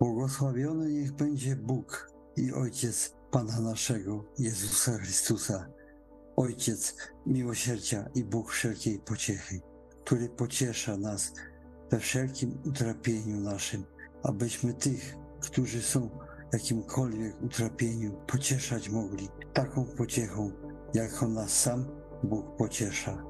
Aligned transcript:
Błogosławiony 0.00 0.92
niech 0.92 1.12
będzie 1.12 1.56
Bóg 1.56 2.10
i 2.36 2.52
Ojciec 2.52 3.16
Pana 3.30 3.60
naszego, 3.60 4.24
Jezusa 4.38 4.98
Chrystusa, 4.98 5.68
Ojciec 6.36 6.96
miłosierdzia 7.26 8.08
i 8.14 8.24
Bóg 8.24 8.52
wszelkiej 8.52 8.98
pociechy, 8.98 9.60
który 10.04 10.28
pociesza 10.28 10.96
nas 10.96 11.32
we 11.90 12.00
wszelkim 12.00 12.58
utrapieniu 12.66 13.40
naszym, 13.40 13.84
abyśmy 14.22 14.74
tych, 14.74 15.16
którzy 15.40 15.82
są 15.82 16.08
w 16.50 16.52
jakimkolwiek 16.52 17.42
utrapieniu, 17.42 18.12
pocieszać 18.26 18.88
mogli 18.88 19.28
taką 19.52 19.84
pociechą, 19.84 20.52
jaką 20.94 21.28
nas 21.28 21.50
sam 21.50 21.86
Bóg 22.22 22.56
pociesza. 22.56 23.24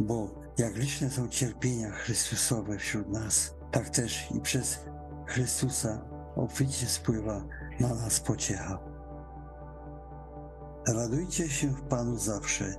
Bo 0.00 0.42
jak 0.58 0.76
liczne 0.76 1.10
są 1.10 1.28
cierpienia 1.28 1.90
Chrystusowe 1.90 2.78
wśród 2.78 3.08
nas, 3.08 3.54
tak 3.70 3.90
też 3.90 4.28
i 4.36 4.40
przez 4.40 4.78
Chrystusa 5.34 5.98
obficie 6.36 6.86
spływa 6.86 7.44
na 7.80 7.94
nas 7.94 8.20
pociecha. 8.20 8.78
Radujcie 10.88 11.48
się 11.48 11.68
w 11.68 11.82
Panu 11.82 12.18
zawsze. 12.18 12.74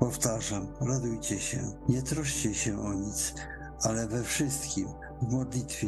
Powtarzam, 0.00 0.66
radujcie 0.80 1.40
się. 1.40 1.58
Nie 1.88 2.02
troszcie 2.02 2.54
się 2.54 2.80
o 2.80 2.92
nic, 2.92 3.34
ale 3.82 4.06
we 4.06 4.22
wszystkim, 4.22 4.88
w 5.22 5.32
modlitwie, 5.32 5.86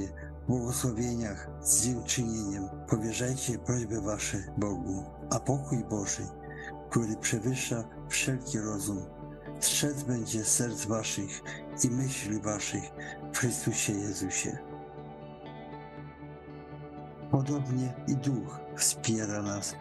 błogosławieniach, 0.48 1.50
z 1.62 1.84
dziękczynieniem 1.84 2.68
powierzajcie 2.88 3.58
prośby 3.58 4.00
wasze 4.00 4.38
Bogu, 4.58 5.04
a 5.30 5.40
pokój 5.40 5.84
Boży, 5.84 6.26
który 6.90 7.16
przewyższa 7.16 7.84
wszelki 8.08 8.58
rozum, 8.58 9.06
strzec 9.60 10.02
będzie 10.02 10.44
serc 10.44 10.86
waszych 10.86 11.42
i 11.84 11.90
myśli 11.90 12.40
waszych 12.40 12.84
w 13.32 13.38
Chrystusie 13.38 13.92
Jezusie. 13.92 14.69
Podobnie 17.30 17.94
i 18.08 18.16
Duch 18.16 18.60
wspiera 18.76 19.42
nas 19.42 19.74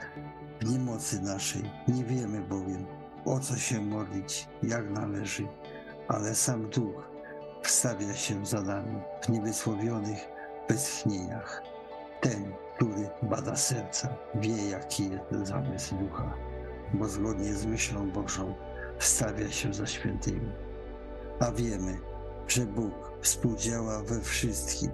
w 0.62 0.72
niemocy 0.72 1.22
naszej. 1.22 1.72
Nie 1.88 2.04
wiemy 2.04 2.42
bowiem, 2.42 2.86
o 3.26 3.40
co 3.40 3.56
się 3.56 3.82
modlić, 3.82 4.48
jak 4.64 4.90
należy, 4.90 5.48
ale 6.08 6.36
sam 6.36 6.70
Duch 6.70 7.12
wstawia 7.64 8.14
się 8.14 8.46
za 8.46 8.62
nami 8.62 9.00
w 9.22 9.30
niewysłowionych 9.30 10.28
westchnieniach. 10.70 11.64
Ten, 12.22 12.54
który 12.76 13.10
bada 13.24 13.56
serca, 13.56 14.16
wie, 14.36 14.70
jaki 14.70 15.10
jest 15.10 15.48
zamysł 15.50 15.96
Ducha, 15.96 16.34
bo 16.94 17.08
zgodnie 17.08 17.54
z 17.54 17.66
myślą 17.66 18.12
Bożą 18.12 18.56
wstawia 18.98 19.52
się 19.52 19.74
za 19.74 19.88
świętymi. 19.88 20.52
A 21.40 21.52
wiemy, 21.52 21.98
że 22.48 22.66
Bóg 22.66 23.12
współdziała 23.22 24.04
we 24.04 24.22
wszystkim 24.22 24.92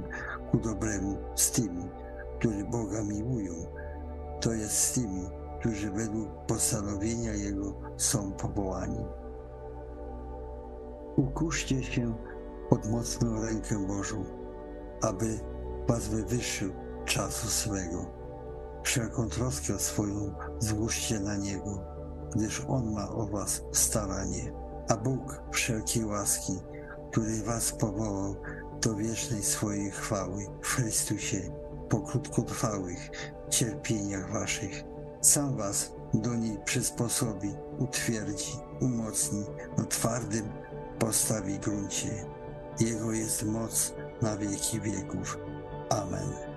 ku 0.52 0.58
dobremu 0.58 1.18
z 1.36 1.52
tymi, 1.52 1.90
którzy 2.46 2.64
Boga 2.66 3.04
miłują, 3.04 3.54
to 4.42 4.54
jest 4.54 4.78
z 4.78 4.94
tymi, 4.94 5.30
którzy 5.60 5.92
według 5.92 6.30
postanowienia 6.48 7.34
Jego 7.34 7.74
są 7.98 8.32
powołani. 8.32 9.06
Ukuszcie 11.16 11.84
się 11.84 12.14
pod 12.70 12.90
mocną 12.90 13.42
rękę 13.42 13.88
Bożą, 13.88 14.24
aby 15.02 15.40
was 15.88 16.08
wywyższył 16.08 16.72
czasu 17.06 17.48
swego. 17.48 18.06
Wszelką 18.84 19.30
troskę 19.30 19.80
swoją 19.80 20.34
złóżcie 20.60 21.20
na 21.20 21.38
Niego, 21.38 21.80
gdyż 22.36 22.66
On 22.68 22.94
ma 22.94 23.10
o 23.10 23.26
was 23.26 23.62
staranie. 23.72 24.54
A 24.90 24.98
Bóg 24.98 25.42
wszelkiej 25.52 26.06
łaski, 26.06 26.54
który 27.12 27.44
was 27.44 27.72
powołał 27.72 28.36
do 28.82 28.96
wiecznej 28.96 29.44
swojej 29.44 29.92
chwały 29.92 30.46
w 30.62 30.68
Chrystusie, 30.68 31.65
po 31.96 32.02
krótkotrwałych 32.02 33.12
cierpieniach 33.50 34.32
waszych, 34.32 34.84
sam 35.22 35.58
was 35.58 35.92
do 36.14 36.36
niej 36.36 36.58
przysposobi, 36.66 37.56
utwierdzi, 37.80 38.52
umocni 38.82 39.46
na 39.78 39.86
twardym 39.86 40.50
postawi 41.00 41.60
gruncie. 41.60 42.26
Jego 42.80 43.12
jest 43.12 43.44
moc 43.44 43.94
na 44.22 44.38
wieki 44.38 44.80
wieków. 44.82 45.38
Amen. 45.90 46.55